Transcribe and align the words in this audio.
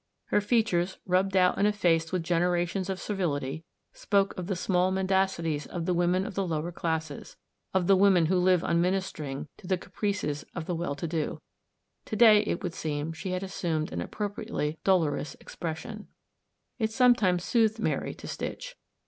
Her 0.33 0.41
features, 0.41 0.97
rubbed 1.05 1.37
out 1.37 1.59
and 1.59 1.67
effaced 1.67 2.11
with 2.11 2.23
generations 2.23 2.89
of 2.89 2.99
servility, 2.99 3.63
spoke 3.93 4.35
of 4.35 4.47
the 4.47 4.55
small 4.55 4.89
mendacities 4.89 5.67
of 5.67 5.85
the 5.85 5.93
women 5.93 6.25
of 6.25 6.33
the 6.33 6.43
lower 6.43 6.71
classes, 6.71 7.37
of 7.71 7.85
the 7.85 7.95
women 7.95 8.25
who 8.25 8.39
live 8.39 8.63
on 8.63 8.81
minister 8.81 9.23
ing 9.23 9.47
to 9.57 9.67
the 9.67 9.77
caprices 9.77 10.43
of 10.55 10.65
the 10.65 10.73
well 10.73 10.95
to 10.95 11.07
do. 11.07 11.39
To 12.05 12.15
day 12.15 12.39
14 12.39 12.39
THE 12.39 12.41
STORY 12.41 12.41
OF 12.41 12.41
A 12.41 12.41
MODERN 12.41 12.41
WOMAN. 12.41 12.49
it 12.49 12.63
would 12.63 12.73
seem 12.73 13.13
she 13.13 13.31
had 13.33 13.43
assumed 13.43 13.91
an 13.91 14.01
appropri 14.07 14.49
ately 14.49 14.77
dolorous 14.83 15.35
expression. 15.35 16.07
It 16.79 16.91
sometimes 16.91 17.43
soothed 17.43 17.77
Mary 17.77 18.15
to 18.15 18.27
stitch. 18.27 18.75